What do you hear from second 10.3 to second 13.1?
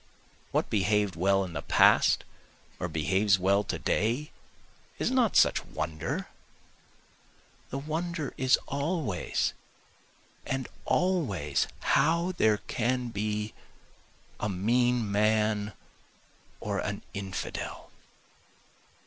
and always how there can